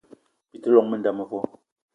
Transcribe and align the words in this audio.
Bi 0.51 0.57
te 0.61 0.67
llong 0.71 0.89
m'nda 0.89 1.11
mevo 1.17 1.39